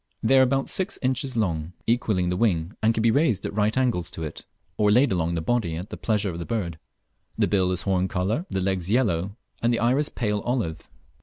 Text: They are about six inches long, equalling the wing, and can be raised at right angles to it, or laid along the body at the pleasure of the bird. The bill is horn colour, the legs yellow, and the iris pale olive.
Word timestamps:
They 0.23 0.39
are 0.39 0.41
about 0.41 0.67
six 0.67 0.97
inches 1.03 1.37
long, 1.37 1.73
equalling 1.85 2.29
the 2.29 2.35
wing, 2.35 2.73
and 2.81 2.91
can 2.91 3.03
be 3.03 3.11
raised 3.11 3.45
at 3.45 3.53
right 3.53 3.77
angles 3.77 4.09
to 4.09 4.23
it, 4.23 4.45
or 4.75 4.89
laid 4.89 5.11
along 5.11 5.35
the 5.35 5.41
body 5.41 5.75
at 5.75 5.91
the 5.91 5.95
pleasure 5.95 6.31
of 6.31 6.39
the 6.39 6.43
bird. 6.45 6.79
The 7.37 7.45
bill 7.47 7.71
is 7.71 7.83
horn 7.83 8.07
colour, 8.07 8.47
the 8.49 8.61
legs 8.61 8.89
yellow, 8.89 9.37
and 9.61 9.71
the 9.71 9.77
iris 9.77 10.09
pale 10.09 10.39
olive. 10.39 10.79